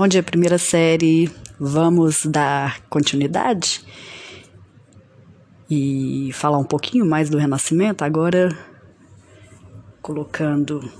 Bom 0.00 0.08
dia, 0.08 0.22
primeira 0.22 0.56
série. 0.56 1.30
Vamos 1.58 2.24
dar 2.24 2.80
continuidade 2.88 3.84
e 5.68 6.30
falar 6.32 6.56
um 6.56 6.64
pouquinho 6.64 7.04
mais 7.04 7.28
do 7.28 7.36
Renascimento, 7.36 8.02
agora 8.02 8.48
colocando 10.00 10.90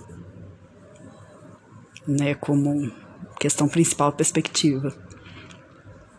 né, 2.07 2.35
como 2.35 2.93
questão 3.39 3.67
principal 3.67 4.13
perspectiva. 4.13 4.95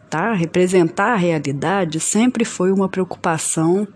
Tá? 0.10 0.34
Representar 0.34 1.14
a 1.14 1.18
realidade 1.18 2.00
sempre 2.00 2.44
foi 2.44 2.72
uma 2.72 2.90
preocupação 2.90 3.88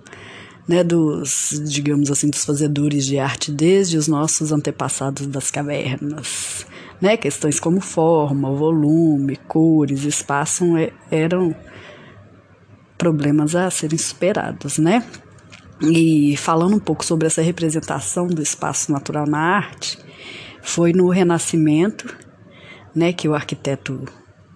né, 0.68 0.84
dos, 0.84 1.60
digamos 1.68 2.12
assim, 2.12 2.30
dos 2.30 2.46
fazedores 2.46 3.04
de 3.04 3.18
arte 3.18 3.52
desde 3.52 3.98
os 3.98 4.08
nossos 4.08 4.52
antepassados 4.52 5.26
das 5.26 5.50
cavernas 5.50 6.68
né? 7.06 7.16
Questões 7.18 7.60
como 7.60 7.80
forma, 7.80 8.52
volume, 8.52 9.36
cores, 9.48 10.06
espaço 10.06 10.76
é, 10.76 10.92
eram 11.12 11.56
problemas 12.98 13.56
a 13.56 13.70
serem 13.70 14.00
superados, 14.00 14.80
né? 14.80 15.06
E 15.80 16.36
falando 16.36 16.76
um 16.76 16.80
pouco 16.80 17.06
sobre 17.06 17.28
essa 17.28 17.44
representação 17.44 18.26
do 18.26 18.42
espaço 18.42 18.92
natural 18.92 19.28
na 19.28 19.38
arte, 19.38 20.00
foi 20.64 20.94
no 20.94 21.08
Renascimento, 21.10 22.18
né, 22.96 23.14
que 23.14 23.30
o 23.30 23.36
arquiteto 23.36 24.06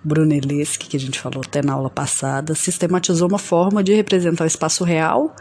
Brunelleschi, 0.03 0.79
que 0.79 0.97
a 0.97 0.99
gente 0.99 1.19
falou 1.19 1.43
até 1.45 1.61
na 1.61 1.73
aula 1.73 1.89
passada, 1.89 2.55
sistematizou 2.55 3.27
uma 3.27 3.37
forma 3.37 3.83
de 3.83 3.93
representar 3.93 4.45
o 4.45 4.47
espaço 4.47 4.83
real 4.83 5.35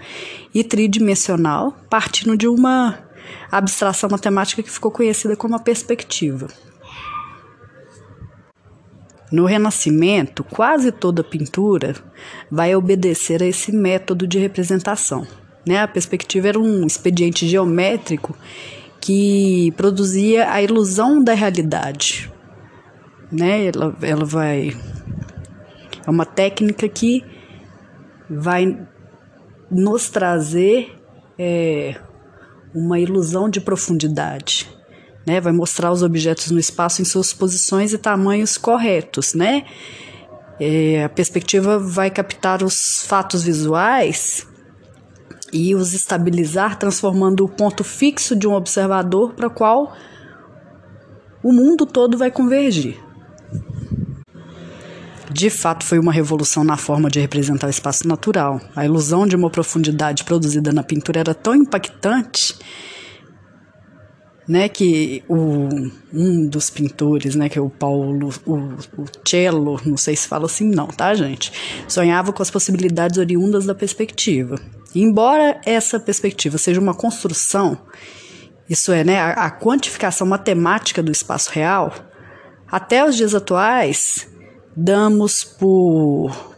e 0.52 0.62
tridimensional, 0.62 1.74
partindo 1.88 2.36
de 2.36 2.46
uma 2.46 2.98
abstração 3.50 4.10
matemática 4.10 4.62
que 4.62 4.70
ficou 4.70 4.90
conhecida 4.90 5.34
como 5.36 5.56
a 5.56 5.60
perspectiva. 5.60 6.48
No 9.30 9.44
Renascimento, 9.44 10.42
quase 10.42 10.90
toda 10.90 11.22
pintura 11.22 11.94
vai 12.50 12.74
obedecer 12.74 13.42
a 13.42 13.46
esse 13.46 13.70
método 13.72 14.26
de 14.26 14.38
representação. 14.38 15.26
Né? 15.66 15.78
A 15.78 15.88
perspectiva 15.88 16.48
era 16.48 16.58
um 16.58 16.86
expediente 16.86 17.46
geométrico 17.46 18.34
que 19.00 19.72
produzia 19.76 20.50
a 20.50 20.62
ilusão 20.62 21.22
da 21.22 21.34
realidade. 21.34 22.32
Né? 23.30 23.66
Ela, 23.66 23.94
ela 24.00 24.24
vai. 24.24 24.74
É 26.06 26.10
uma 26.10 26.24
técnica 26.24 26.88
que 26.88 27.22
vai 28.30 28.78
nos 29.70 30.08
trazer 30.08 30.96
é, 31.38 31.96
uma 32.74 32.98
ilusão 32.98 33.50
de 33.50 33.60
profundidade 33.60 34.77
né? 35.28 35.40
Vai 35.40 35.52
mostrar 35.52 35.92
os 35.92 36.02
objetos 36.02 36.50
no 36.50 36.58
espaço 36.58 37.02
em 37.02 37.04
suas 37.04 37.34
posições 37.34 37.92
e 37.92 37.98
tamanhos 37.98 38.56
corretos, 38.56 39.34
né? 39.34 39.64
É, 40.58 41.04
a 41.04 41.08
perspectiva 41.08 41.78
vai 41.78 42.10
captar 42.10 42.62
os 42.62 43.04
fatos 43.06 43.44
visuais 43.44 44.46
e 45.52 45.74
os 45.74 45.92
estabilizar, 45.92 46.78
transformando 46.78 47.44
o 47.44 47.48
ponto 47.48 47.84
fixo 47.84 48.34
de 48.34 48.48
um 48.48 48.54
observador 48.54 49.34
para 49.34 49.46
o 49.46 49.50
qual 49.50 49.94
o 51.42 51.52
mundo 51.52 51.84
todo 51.84 52.16
vai 52.16 52.30
convergir. 52.30 52.98
De 55.30 55.50
fato, 55.50 55.84
foi 55.84 55.98
uma 55.98 56.10
revolução 56.10 56.64
na 56.64 56.78
forma 56.78 57.10
de 57.10 57.20
representar 57.20 57.66
o 57.66 57.70
espaço 57.70 58.08
natural. 58.08 58.60
A 58.74 58.84
ilusão 58.84 59.26
de 59.26 59.36
uma 59.36 59.50
profundidade 59.50 60.24
produzida 60.24 60.72
na 60.72 60.82
pintura 60.82 61.20
era 61.20 61.34
tão 61.34 61.54
impactante 61.54 62.56
né, 64.48 64.68
que 64.68 65.22
o, 65.28 65.68
um 66.12 66.46
dos 66.46 66.70
pintores, 66.70 67.34
né, 67.34 67.50
que 67.50 67.58
é 67.58 67.60
o 67.60 67.68
Paulo, 67.68 68.30
o, 68.46 68.54
o 68.54 69.04
Cello, 69.22 69.78
não 69.84 69.98
sei 69.98 70.16
se 70.16 70.26
fala 70.26 70.46
assim 70.46 70.70
não, 70.70 70.86
tá, 70.86 71.12
gente? 71.14 71.52
Sonhava 71.86 72.32
com 72.32 72.42
as 72.42 72.50
possibilidades 72.50 73.18
oriundas 73.18 73.66
da 73.66 73.74
perspectiva. 73.74 74.58
Embora 74.94 75.60
essa 75.66 76.00
perspectiva 76.00 76.56
seja 76.56 76.80
uma 76.80 76.94
construção, 76.94 77.78
isso 78.70 78.90
é, 78.90 79.04
né, 79.04 79.20
a, 79.20 79.32
a 79.32 79.50
quantificação 79.50 80.26
matemática 80.26 81.02
do 81.02 81.12
espaço 81.12 81.50
real, 81.52 81.92
até 82.66 83.04
os 83.06 83.16
dias 83.16 83.34
atuais, 83.34 84.28
damos 84.74 85.44
por 85.44 86.56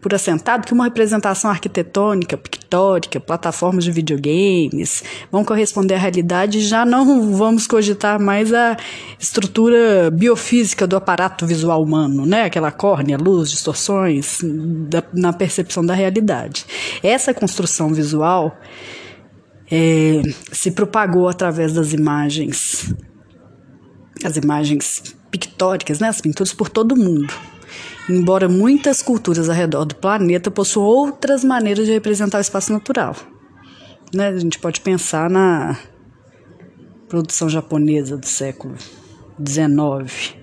por 0.00 0.14
assentado 0.14 0.66
que 0.66 0.72
uma 0.72 0.84
representação 0.84 1.50
arquitetônica, 1.50 2.36
pictórica, 2.36 3.18
plataformas 3.18 3.84
de 3.84 3.90
videogames 3.90 5.02
vão 5.30 5.44
corresponder 5.44 5.94
à 5.94 5.98
realidade 5.98 6.58
e 6.58 6.62
já 6.62 6.84
não 6.84 7.32
vamos 7.32 7.66
cogitar 7.66 8.20
mais 8.20 8.52
a 8.52 8.76
estrutura 9.18 10.10
biofísica 10.10 10.86
do 10.86 10.96
aparato 10.96 11.46
visual 11.46 11.82
humano, 11.82 12.26
né? 12.26 12.44
Aquela 12.44 12.70
córnea, 12.70 13.16
luz, 13.16 13.50
distorções 13.50 14.40
da, 14.42 15.02
na 15.12 15.32
percepção 15.32 15.84
da 15.84 15.94
realidade. 15.94 16.66
Essa 17.02 17.32
construção 17.34 17.92
visual 17.92 18.56
é, 19.70 20.22
se 20.52 20.70
propagou 20.70 21.28
através 21.28 21.72
das 21.72 21.92
imagens, 21.92 22.94
as 24.24 24.36
imagens 24.36 25.16
pictóricas, 25.30 25.98
né? 25.98 26.08
As 26.08 26.20
pinturas 26.20 26.52
por 26.52 26.68
todo 26.68 26.92
o 26.92 26.96
mundo. 26.96 27.32
Embora 28.08 28.48
muitas 28.48 29.02
culturas 29.02 29.48
ao 29.48 29.54
redor 29.54 29.84
do 29.84 29.94
planeta 29.94 30.50
possuam 30.50 30.86
outras 30.86 31.42
maneiras 31.42 31.86
de 31.86 31.92
representar 31.92 32.38
o 32.38 32.40
espaço 32.40 32.72
natural. 32.72 33.16
Né? 34.14 34.28
A 34.28 34.38
gente 34.38 34.58
pode 34.58 34.80
pensar 34.80 35.28
na 35.28 35.76
produção 37.08 37.48
japonesa 37.48 38.16
do 38.16 38.26
século 38.26 38.76
XIX, 39.44 40.36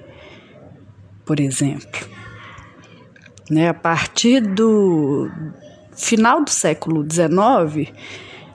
por 1.25 1.39
exemplo. 1.39 2.07
Né? 3.49 3.69
A 3.69 3.73
partir 3.73 4.41
do 4.41 5.29
final 5.95 6.43
do 6.43 6.49
século 6.49 7.05
XIX, 7.09 7.91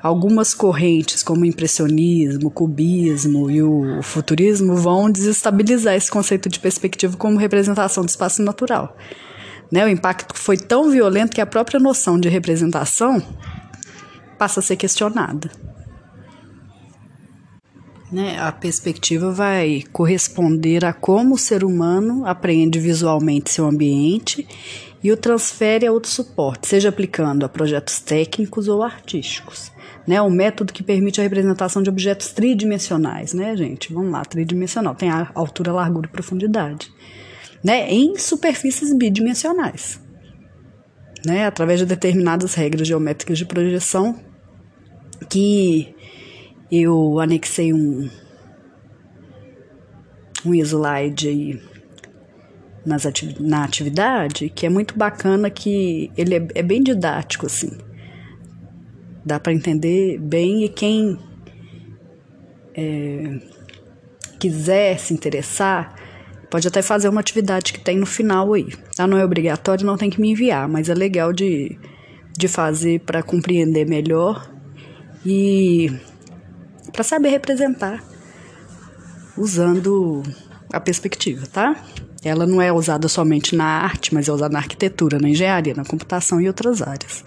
algumas 0.03 0.55
correntes, 0.55 1.23
como 1.23 1.43
o 1.43 1.47
impressionismo, 1.47 2.49
o 2.49 2.51
cubismo 2.51 3.51
e 3.51 3.63
o 3.63 4.03
futurismo, 4.03 4.77
vão 4.77 5.11
desestabilizar 5.11 5.95
esse 5.95 6.11
conceito 6.11 6.49
de 6.49 6.61
perspectiva 6.61 7.17
como 7.17 7.39
representação 7.39 8.05
do 8.05 8.09
espaço 8.09 8.43
natural. 8.43 8.97
Né? 9.71 9.85
O 9.85 9.89
impacto 9.89 10.37
foi 10.37 10.57
tão 10.57 10.91
violento 10.91 11.35
que 11.35 11.41
a 11.41 11.47
própria 11.47 11.79
noção 11.79 12.19
de 12.19 12.29
representação 12.29 13.23
passa 14.39 14.61
a 14.61 14.63
ser 14.63 14.77
questionada. 14.77 15.51
Né? 18.11 18.39
A 18.39 18.51
perspectiva 18.51 19.31
vai 19.31 19.85
corresponder 19.93 20.85
a 20.85 20.93
como 20.93 21.35
o 21.35 21.39
ser 21.39 21.63
humano 21.63 22.25
apreende 22.27 22.79
visualmente 22.79 23.51
seu 23.51 23.67
ambiente 23.67 24.47
e 25.03 25.13
o 25.13 25.17
transfere 25.17 25.87
a 25.87 25.93
outro 25.93 26.11
suporte, 26.11 26.67
seja 26.67 26.89
aplicando 26.89 27.45
a 27.45 27.49
projetos 27.49 28.01
técnicos 28.01 28.67
ou 28.67 28.83
artísticos 28.83 29.71
né? 30.09 30.23
Um 30.23 30.31
método 30.31 30.73
que 30.73 30.83
permite 30.83 31.21
a 31.21 31.23
representação 31.23 31.83
de 31.83 31.91
objetos 31.91 32.33
tridimensionais, 32.33 33.35
né, 33.35 33.55
gente? 33.55 33.93
Vamos 33.93 34.11
lá, 34.11 34.25
tridimensional. 34.25 34.95
Tem 34.95 35.11
a 35.11 35.31
altura, 35.35 35.71
largura 35.71 36.07
e 36.07 36.11
profundidade, 36.11 36.91
né? 37.63 37.93
Em 37.93 38.17
superfícies 38.17 38.91
bidimensionais, 38.95 40.01
né? 41.27 41.45
Através 41.45 41.81
de 41.81 41.85
determinadas 41.85 42.55
regras 42.55 42.89
geométricas 42.89 43.37
de 43.37 43.45
projeção 43.45 44.19
que 45.29 45.95
eu 46.71 47.19
anexei 47.19 47.73
um 47.73 48.09
um 50.47 50.55
slide 50.55 51.29
aí 51.29 51.63
nas 52.87 53.05
ati 53.05 53.37
na 53.41 53.65
atividade 53.65 54.49
que 54.51 54.67
é 54.67 54.69
muito 54.69 54.97
bacana 54.97 55.51
que 55.51 56.11
ele 56.17 56.35
é, 56.37 56.49
é 56.55 56.63
bem 56.63 56.83
didático 56.83 57.47
assim 57.47 57.77
dá 59.25 59.39
para 59.39 59.53
entender 59.53 60.19
bem 60.19 60.65
e 60.65 60.69
quem 60.69 61.19
é, 62.75 63.41
quiser 64.39 64.99
se 64.99 65.13
interessar 65.13 65.95
pode 66.51 66.67
até 66.67 66.81
fazer 66.81 67.09
uma 67.09 67.21
atividade 67.21 67.73
que 67.73 67.81
tem 67.81 67.99
no 67.99 68.07
final 68.07 68.55
aí. 68.55 68.69
Tá? 68.97 69.07
Não 69.07 69.19
é 69.19 69.25
obrigatório, 69.25 69.85
não 69.85 69.97
tem 69.97 70.09
que 70.09 70.21
me 70.21 70.31
enviar, 70.31 70.69
mas 70.69 70.89
é 70.89 70.95
legal 70.95 71.33
de, 71.33 71.79
de 72.37 72.49
fazer 72.49 73.01
para 73.01 73.23
compreender 73.23 73.87
melhor 73.87 74.51
e 75.27 75.93
para 76.99 77.05
saber 77.05 77.29
representar 77.29 78.03
usando 79.37 80.21
a 80.73 80.81
perspectiva, 80.81 81.47
tá? 81.47 81.77
Ela 82.25 82.45
não 82.45 82.61
é 82.61 82.73
usada 82.73 83.07
somente 83.07 83.55
na 83.55 83.65
arte, 83.65 84.13
mas 84.13 84.29
é 84.29 84.33
usada 84.33 84.53
na 84.53 84.59
arquitetura, 84.59 85.21
na 85.21 85.29
engenharia, 85.29 85.75
na 85.75 85.85
computação 85.85 86.41
e 86.41 86.49
outras 86.49 86.83
áreas. 86.83 87.23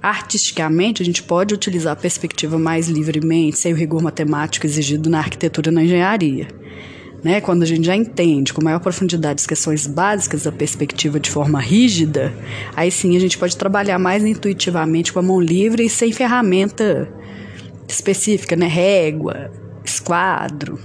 Artisticamente, 0.00 1.02
a 1.02 1.04
gente 1.04 1.22
pode 1.22 1.52
utilizar 1.52 1.92
a 1.92 1.96
perspectiva 1.96 2.58
mais 2.58 2.88
livremente, 2.88 3.58
sem 3.58 3.74
o 3.74 3.76
rigor 3.76 4.00
matemático 4.00 4.64
exigido 4.64 5.10
na 5.10 5.18
arquitetura 5.18 5.70
e 5.70 5.74
na 5.74 5.84
engenharia. 5.84 6.48
Né? 7.22 7.42
Quando 7.42 7.62
a 7.62 7.66
gente 7.66 7.84
já 7.84 7.94
entende 7.94 8.54
com 8.54 8.64
maior 8.64 8.80
profundidade 8.80 9.42
as 9.42 9.46
questões 9.46 9.86
básicas 9.86 10.44
da 10.44 10.50
perspectiva 10.50 11.20
de 11.20 11.30
forma 11.30 11.60
rígida, 11.60 12.32
aí 12.74 12.90
sim 12.90 13.14
a 13.18 13.20
gente 13.20 13.36
pode 13.36 13.54
trabalhar 13.54 13.98
mais 13.98 14.24
intuitivamente 14.24 15.12
com 15.12 15.18
a 15.18 15.22
mão 15.22 15.38
livre 15.38 15.84
e 15.84 15.90
sem 15.90 16.10
ferramenta 16.10 17.20
específica, 17.92 18.56
né? 18.56 18.66
Régua, 18.66 19.50
esquadro, 19.84 20.78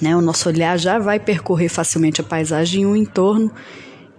Né? 0.00 0.16
O 0.16 0.20
nosso 0.20 0.48
olhar 0.48 0.78
já 0.78 0.98
vai 0.98 1.20
percorrer 1.20 1.68
facilmente 1.68 2.20
a 2.20 2.24
paisagem 2.24 2.82
e 2.82 2.86
o 2.86 2.96
entorno, 2.96 3.52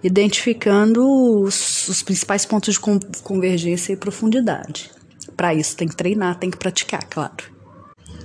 identificando 0.02 1.02
os, 1.42 1.88
os 1.88 2.02
principais 2.02 2.44
pontos 2.44 2.74
de 2.74 2.80
convergência 3.22 3.92
e 3.92 3.96
profundidade. 3.96 4.90
Para 5.36 5.54
isso, 5.54 5.76
tem 5.76 5.88
que 5.88 5.96
treinar, 5.96 6.38
tem 6.38 6.50
que 6.50 6.56
praticar, 6.56 7.04
claro. 7.08 7.52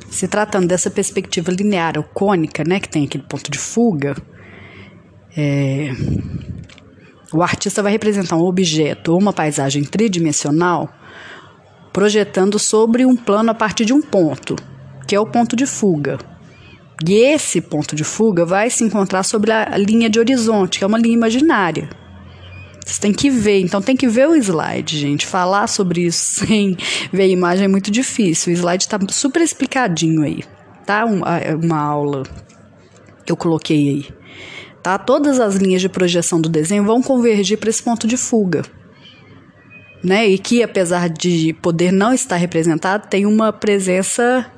Se 0.10 0.28
tratando 0.28 0.68
dessa 0.68 0.90
perspectiva 0.90 1.52
linear 1.52 1.98
ou 1.98 2.04
cônica, 2.04 2.64
né, 2.64 2.80
que 2.80 2.90
tem 2.90 3.06
aquele 3.06 3.24
ponto 3.24 3.50
de 3.50 3.58
fuga, 3.58 4.16
é, 5.38 5.92
o 7.32 7.42
artista 7.42 7.84
vai 7.84 7.92
representar 7.92 8.36
um 8.36 8.46
objeto 8.46 9.14
ou 9.14 9.20
uma 9.20 9.32
paisagem 9.32 9.84
tridimensional 9.84 10.90
projetando 11.92 12.60
sobre 12.60 13.06
um 13.06 13.16
plano 13.16 13.52
a 13.52 13.54
partir 13.54 13.86
de 13.86 13.94
um 13.94 14.02
ponto, 14.02 14.56
que 15.08 15.16
é 15.16 15.20
o 15.20 15.26
ponto 15.26 15.56
de 15.56 15.66
fuga. 15.66 16.18
E 17.06 17.14
esse 17.14 17.62
ponto 17.62 17.96
de 17.96 18.04
fuga 18.04 18.46
vai 18.46 18.70
se 18.70 18.84
encontrar 18.84 19.24
sobre 19.24 19.52
a 19.52 19.78
linha 19.78 20.10
de 20.10 20.20
horizonte, 20.20 20.78
que 20.78 20.84
é 20.84 20.88
uma 20.88 20.98
linha 20.98 21.16
imaginária. 21.16 21.90
Você 22.86 23.00
tem 23.00 23.14
que 23.14 23.30
ver, 23.30 23.60
então 23.62 23.82
tem 23.82 23.96
que 23.96 24.08
ver 24.08 24.28
o 24.28 24.36
slide, 24.36 24.98
gente. 24.98 25.26
Falar 25.26 25.68
sobre 25.68 26.02
isso 26.02 26.42
sem 26.46 26.76
ver 27.14 27.24
a 27.24 27.28
imagem 27.28 27.66
é 27.66 27.68
muito 27.68 27.92
difícil. 27.92 28.52
O 28.52 28.56
slide 28.56 28.84
está 28.84 29.00
super 29.10 29.42
explicadinho 29.42 30.24
aí, 30.24 30.44
tá? 30.86 31.06
Uma 31.06 31.80
aula 31.80 32.24
que 33.26 33.32
eu 33.32 33.38
coloquei 33.38 33.90
aí. 33.90 34.08
Tá? 34.82 34.98
Todas 34.98 35.40
as 35.40 35.56
linhas 35.56 35.82
de 35.82 35.90
projeção 35.90 36.42
do 36.42 36.50
desenho 36.50 36.84
vão 36.84 37.02
convergir 37.02 37.58
para 37.58 37.70
esse 37.70 37.84
ponto 37.84 38.08
de 38.08 38.18
fuga. 38.18 38.64
Né? 40.04 40.28
E 40.28 40.38
que, 40.38 40.64
apesar 40.64 41.10
de 41.10 41.54
poder 41.54 41.92
não 41.92 42.14
estar 42.14 42.38
representado, 42.38 43.08
tem 43.08 43.26
uma 43.26 43.52
presença 43.52 44.50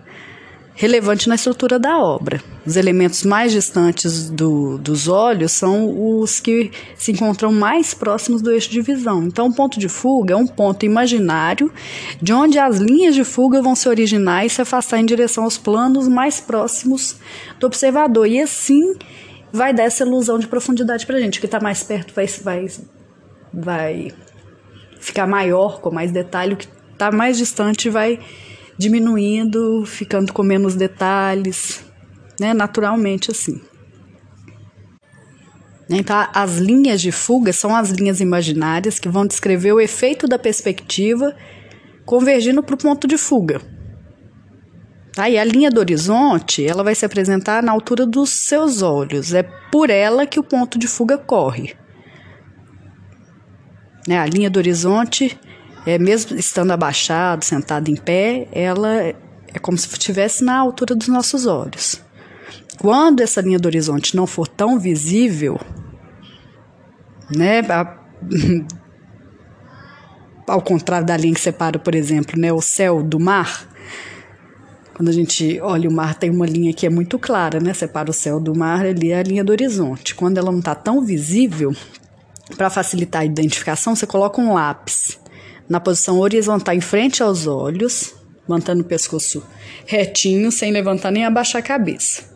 relevante 0.73 1.27
na 1.27 1.35
estrutura 1.35 1.77
da 1.77 1.99
obra. 1.99 2.41
Os 2.65 2.75
elementos 2.75 3.23
mais 3.23 3.51
distantes 3.51 4.29
do, 4.29 4.77
dos 4.77 5.07
olhos 5.07 5.51
são 5.51 6.19
os 6.19 6.39
que 6.39 6.71
se 6.95 7.11
encontram 7.11 7.51
mais 7.51 7.93
próximos 7.93 8.41
do 8.41 8.51
eixo 8.51 8.69
de 8.69 8.81
visão. 8.81 9.23
Então, 9.23 9.47
o 9.47 9.53
ponto 9.53 9.79
de 9.79 9.89
fuga 9.89 10.33
é 10.33 10.37
um 10.37 10.47
ponto 10.47 10.85
imaginário 10.85 11.71
de 12.21 12.33
onde 12.33 12.57
as 12.57 12.77
linhas 12.77 13.13
de 13.13 13.23
fuga 13.23 13.61
vão 13.61 13.75
se 13.75 13.87
originar 13.89 14.45
e 14.45 14.49
se 14.49 14.61
afastar 14.61 14.99
em 14.99 15.05
direção 15.05 15.43
aos 15.43 15.57
planos 15.57 16.07
mais 16.07 16.39
próximos 16.39 17.17
do 17.59 17.67
observador. 17.67 18.27
E 18.27 18.39
assim 18.39 18.95
vai 19.51 19.73
dar 19.73 19.83
essa 19.83 20.03
ilusão 20.03 20.39
de 20.39 20.47
profundidade 20.47 21.05
para 21.05 21.17
a 21.17 21.19
gente. 21.19 21.37
O 21.37 21.41
que 21.41 21.45
está 21.47 21.59
mais 21.59 21.83
perto 21.83 22.13
vai, 22.13 22.25
vai, 22.43 22.67
vai 23.53 24.07
ficar 25.01 25.27
maior, 25.27 25.81
com 25.81 25.91
mais 25.91 26.11
detalhe, 26.11 26.53
o 26.53 26.57
que 26.57 26.67
está 26.93 27.11
mais 27.11 27.37
distante 27.37 27.89
vai 27.89 28.19
diminuindo, 28.77 29.85
ficando 29.85 30.31
com 30.31 30.43
menos 30.43 30.75
detalhes, 30.75 31.83
né? 32.39 32.53
Naturalmente 32.53 33.31
assim. 33.31 33.59
Então, 35.89 36.25
as 36.33 36.57
linhas 36.57 37.01
de 37.01 37.11
fuga 37.11 37.51
são 37.51 37.75
as 37.75 37.89
linhas 37.89 38.21
imaginárias 38.21 38.97
que 38.97 39.09
vão 39.09 39.27
descrever 39.27 39.73
o 39.73 39.79
efeito 39.79 40.25
da 40.25 40.39
perspectiva 40.39 41.35
convergindo 42.05 42.63
para 42.63 42.75
o 42.75 42.77
ponto 42.77 43.07
de 43.07 43.17
fuga. 43.17 43.61
Tá? 45.13 45.29
E 45.29 45.37
a 45.37 45.43
linha 45.43 45.69
do 45.69 45.79
horizonte, 45.79 46.65
ela 46.65 46.83
vai 46.83 46.95
se 46.95 47.05
apresentar 47.05 47.61
na 47.61 47.73
altura 47.73 48.05
dos 48.05 48.29
seus 48.29 48.81
olhos. 48.81 49.33
É 49.33 49.43
por 49.43 49.89
ela 49.89 50.25
que 50.25 50.39
o 50.39 50.43
ponto 50.43 50.79
de 50.79 50.87
fuga 50.87 51.17
corre. 51.17 51.75
Né? 54.07 54.17
A 54.17 54.25
linha 54.25 54.49
do 54.49 54.57
horizonte, 54.57 55.37
é, 55.85 55.97
mesmo 55.97 56.37
estando 56.37 56.71
abaixado, 56.71 57.45
sentado 57.45 57.89
em 57.89 57.95
pé, 57.95 58.47
ela 58.51 58.89
é 59.53 59.59
como 59.61 59.77
se 59.77 59.87
estivesse 59.87 60.43
na 60.43 60.57
altura 60.57 60.95
dos 60.95 61.07
nossos 61.07 61.45
olhos. 61.45 62.01
Quando 62.79 63.21
essa 63.21 63.41
linha 63.41 63.59
do 63.59 63.67
horizonte 63.67 64.15
não 64.15 64.25
for 64.25 64.47
tão 64.47 64.79
visível, 64.79 65.59
né, 67.29 67.59
a, 67.59 67.97
ao 70.47 70.61
contrário 70.61 71.05
da 71.05 71.15
linha 71.15 71.33
que 71.33 71.41
separa, 71.41 71.77
por 71.77 71.93
exemplo, 71.93 72.39
né, 72.39 72.51
o 72.51 72.61
céu 72.61 73.03
do 73.03 73.19
mar, 73.19 73.67
quando 74.93 75.09
a 75.09 75.13
gente 75.13 75.59
olha 75.61 75.89
o 75.89 75.93
mar, 75.93 76.15
tem 76.15 76.29
uma 76.29 76.45
linha 76.45 76.73
que 76.73 76.85
é 76.85 76.89
muito 76.89 77.17
clara, 77.17 77.59
né? 77.59 77.73
Separa 77.73 78.11
o 78.11 78.13
céu 78.13 78.39
do 78.39 78.53
mar, 78.53 78.85
ali 78.85 79.11
é 79.11 79.19
a 79.19 79.23
linha 79.23 79.43
do 79.43 79.51
horizonte. 79.51 80.13
Quando 80.13 80.37
ela 80.37 80.51
não 80.51 80.59
está 80.59 80.75
tão 80.75 81.01
visível, 81.01 81.73
para 82.55 82.69
facilitar 82.69 83.21
a 83.21 83.25
identificação, 83.25 83.95
você 83.95 84.05
coloca 84.05 84.41
um 84.41 84.53
lápis 84.53 85.19
na 85.69 85.79
posição 85.79 86.19
horizontal 86.19 86.75
em 86.75 86.81
frente 86.81 87.23
aos 87.23 87.47
olhos, 87.47 88.13
mantendo 88.47 88.81
o 88.81 88.85
pescoço 88.85 89.43
retinho, 89.85 90.51
sem 90.51 90.71
levantar 90.71 91.11
nem 91.11 91.25
abaixar 91.25 91.59
a 91.59 91.65
cabeça. 91.65 92.29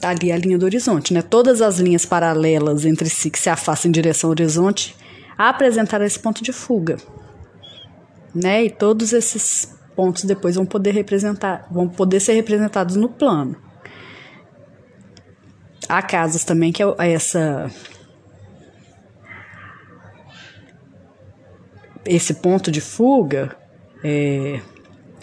Tá 0.00 0.10
ali 0.10 0.32
a 0.32 0.36
linha 0.36 0.58
do 0.58 0.64
horizonte, 0.64 1.12
né? 1.12 1.22
Todas 1.22 1.60
as 1.60 1.78
linhas 1.78 2.04
paralelas 2.04 2.84
entre 2.84 3.08
si 3.08 3.30
que 3.30 3.38
se 3.38 3.50
afastam 3.50 3.88
em 3.88 3.92
direção 3.92 4.28
ao 4.28 4.32
horizonte 4.32 4.96
apresentaram 5.36 6.04
esse 6.04 6.18
ponto 6.18 6.42
de 6.42 6.52
fuga, 6.52 6.96
né? 8.34 8.64
E 8.64 8.70
todos 8.70 9.12
esses 9.12 9.76
pontos 9.94 10.24
depois 10.24 10.56
vão 10.56 10.64
poder 10.64 10.92
representar, 10.92 11.66
vão 11.70 11.88
poder 11.88 12.20
ser 12.20 12.32
representados 12.32 12.96
no 12.96 13.08
plano. 13.08 13.56
Há 15.88 16.02
casos 16.02 16.44
também 16.44 16.72
que 16.72 16.82
é 16.82 17.12
essa 17.12 17.70
esse 22.08 22.34
ponto 22.34 22.70
de 22.70 22.80
fuga 22.80 23.54
é, 24.02 24.60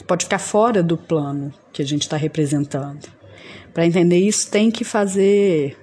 pode 0.07 0.25
ficar 0.25 0.39
fora 0.39 0.83
do 0.83 0.97
plano 0.97 1.53
que 1.73 1.81
a 1.81 1.85
gente 1.85 2.03
está 2.03 2.15
representando. 2.15 3.07
Para 3.73 3.85
entender 3.85 4.17
isso, 4.17 4.49
tem 4.49 4.71
que 4.71 4.83
fazer. 4.83 5.77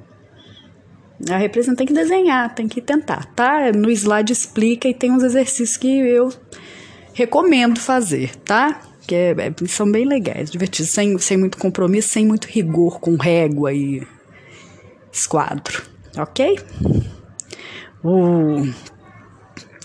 A 1.28 1.37
representação 1.37 1.76
tem 1.76 1.87
que 1.87 1.93
desenhar, 1.93 2.54
tem 2.54 2.66
que 2.66 2.81
tentar, 2.81 3.26
tá? 3.34 3.70
No 3.72 3.90
slide 3.90 4.32
explica 4.32 4.88
e 4.88 4.94
tem 4.94 5.12
uns 5.12 5.22
exercícios 5.22 5.76
que 5.76 5.88
eu 5.88 6.31
recomendo 7.12 7.78
fazer, 7.78 8.34
tá? 8.37 8.81
Que 9.06 9.14
é, 9.14 9.31
é, 9.32 9.66
são 9.66 9.90
bem 9.90 10.06
legais, 10.06 10.50
divertidos, 10.50 10.90
sem, 10.90 11.19
sem 11.19 11.37
muito 11.37 11.58
compromisso, 11.58 12.08
sem 12.08 12.26
muito 12.26 12.46
rigor 12.46 12.99
com 12.99 13.16
régua 13.16 13.72
e 13.72 14.06
esquadro, 15.12 15.82
ok? 16.16 16.58
O 18.02 18.66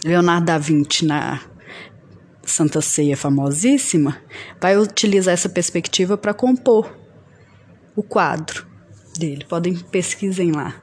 Leonardo 0.08 0.46
da 0.46 0.58
Vinci 0.58 1.06
na 1.06 1.42
Santa 2.44 2.82
Ceia 2.82 3.18
famosíssima 3.18 4.18
vai 4.60 4.78
utilizar 4.78 5.34
essa 5.34 5.50
perspectiva 5.50 6.18
para 6.18 6.34
compor 6.34 6.90
o 7.96 8.02
quadro 8.02 8.66
dele. 9.20 9.46
Podem 9.48 9.76
pesquisem 9.76 10.52
lá. 10.52 10.82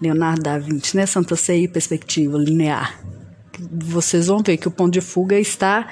Leonardo 0.00 0.42
da 0.42 0.58
Vinci, 0.58 0.96
né? 0.96 1.06
Santa 1.06 1.36
Ceia 1.36 1.64
e 1.64 1.68
perspectiva 1.68 2.38
linear 2.38 2.98
vocês 3.70 4.26
vão 4.26 4.42
ver 4.42 4.56
que 4.56 4.68
o 4.68 4.70
ponto 4.70 4.92
de 4.92 5.00
fuga 5.00 5.38
está 5.38 5.88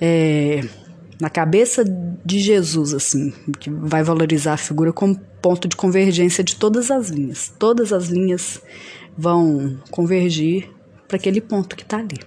é, 0.00 0.60
na 1.20 1.30
cabeça 1.30 1.84
de 2.24 2.38
Jesus, 2.38 2.92
assim, 2.92 3.32
que 3.58 3.70
vai 3.70 4.02
valorizar 4.02 4.54
a 4.54 4.58
figura 4.58 4.92
como 4.92 5.18
ponto 5.40 5.68
de 5.68 5.76
convergência 5.76 6.44
de 6.44 6.56
todas 6.56 6.90
as 6.90 7.08
linhas. 7.08 7.52
Todas 7.58 7.92
as 7.92 8.08
linhas 8.08 8.60
vão 9.16 9.78
convergir 9.90 10.70
para 11.12 11.18
aquele 11.18 11.42
ponto 11.42 11.76
que 11.76 11.82
está 11.82 11.98
ali. 11.98 12.18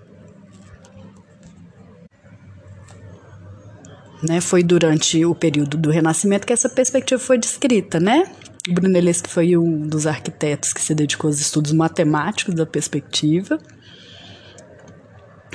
Né, 4.21 4.39
foi 4.39 4.63
durante 4.63 5.25
o 5.25 5.33
período 5.33 5.75
do 5.75 5.89
Renascimento 5.89 6.45
que 6.45 6.53
essa 6.53 6.69
perspectiva 6.69 7.19
foi 7.19 7.37
descrita, 7.37 7.99
né? 7.99 8.31
Brunelleschi 8.69 9.23
foi 9.27 9.57
um 9.57 9.87
dos 9.87 10.07
arquitetos 10.07 10.71
que 10.71 10.81
se 10.81 10.95
dedicou 10.95 11.29
aos 11.29 11.39
estudos 11.39 11.71
matemáticos 11.73 12.55
da 12.55 12.65
perspectiva 12.65 13.59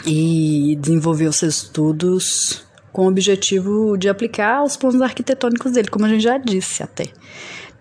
e 0.04 0.76
desenvolveu 0.80 1.32
seus 1.32 1.64
estudos 1.64 2.64
com 2.92 3.04
o 3.06 3.08
objetivo 3.08 3.96
de 3.96 4.08
aplicar 4.08 4.62
os 4.62 4.76
planos 4.76 5.00
arquitetônicos 5.02 5.72
dele, 5.72 5.88
como 5.88 6.04
a 6.04 6.08
gente 6.08 6.22
já 6.22 6.36
disse 6.36 6.82
até. 6.82 7.04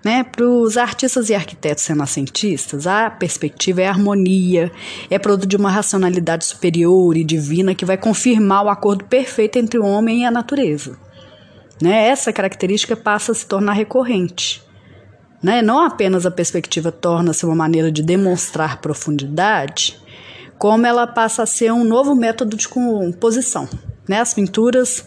Né? 0.04 0.24
Para 0.24 0.48
os 0.48 0.78
artistas 0.78 1.30
e 1.30 1.36
arquitetos 1.36 1.86
renascentistas, 1.86 2.88
a 2.88 3.10
perspectiva 3.10 3.82
é 3.82 3.88
a 3.88 3.92
harmonia, 3.92 4.72
é 5.10 5.20
produto 5.20 5.48
de 5.48 5.58
uma 5.58 5.70
racionalidade 5.70 6.46
superior 6.46 7.18
e 7.18 7.24
divina 7.24 7.76
que 7.76 7.86
vai 7.86 7.98
confirmar 7.98 8.64
o 8.64 8.70
acordo 8.70 9.04
perfeito 9.04 9.58
entre 9.60 9.78
o 9.78 9.86
homem 9.86 10.22
e 10.22 10.26
a 10.26 10.32
natureza. 10.32 10.98
Né? 11.82 12.08
Essa 12.08 12.32
característica 12.32 12.96
passa 12.96 13.34
a 13.34 13.36
se 13.36 13.46
tornar 13.46 13.74
recorrente. 13.74 14.64
Né? 15.44 15.62
Não 15.62 15.80
apenas 15.80 16.26
a 16.26 16.32
perspectiva 16.32 16.92
torna-se 16.92 17.46
uma 17.46 17.56
maneira 17.56 17.92
de 17.92 18.02
demonstrar 18.02 18.80
profundidade, 18.80 20.00
como 20.58 20.86
ela 20.86 21.08
passa 21.08 21.44
a 21.44 21.46
ser 21.46 21.72
um 21.72 21.84
novo 21.84 22.16
método 22.16 22.56
de 22.56 22.68
composição. 22.68 23.68
Né? 24.08 24.20
As 24.20 24.34
pinturas 24.34 25.06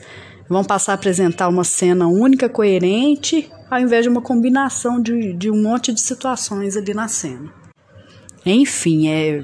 vão 0.52 0.62
passar 0.62 0.92
a 0.92 0.94
apresentar 0.94 1.48
uma 1.48 1.64
cena 1.64 2.06
única, 2.06 2.48
coerente, 2.48 3.50
ao 3.70 3.80
invés 3.80 4.04
de 4.04 4.08
uma 4.08 4.20
combinação 4.20 5.00
de, 5.00 5.32
de 5.32 5.50
um 5.50 5.62
monte 5.62 5.92
de 5.92 6.00
situações 6.00 6.76
ali 6.76 6.92
na 6.92 7.08
cena. 7.08 7.52
Enfim, 8.44 9.08
é 9.08 9.42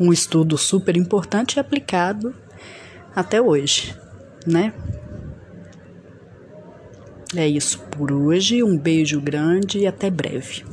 um 0.00 0.12
estudo 0.12 0.56
super 0.56 0.96
importante 0.96 1.56
e 1.56 1.60
aplicado 1.60 2.34
até 3.14 3.42
hoje, 3.42 3.96
né? 4.46 4.72
É 7.34 7.46
isso 7.46 7.80
por 7.90 8.12
hoje. 8.12 8.62
Um 8.62 8.78
beijo 8.78 9.20
grande 9.20 9.80
e 9.80 9.86
até 9.86 10.10
breve. 10.10 10.64